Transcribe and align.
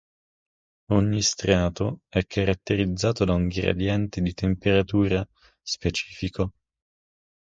Ogni 0.93 1.21
strato 1.21 1.99
è 2.09 2.25
caratterizzato 2.25 3.23
da 3.23 3.35
un 3.35 3.47
gradiente 3.47 4.19
di 4.19 4.33
temperatura 4.33 5.23
specifico. 5.61 6.53